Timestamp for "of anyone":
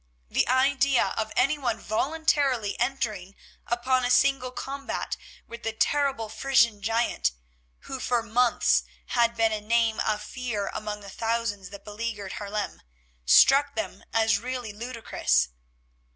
1.15-1.77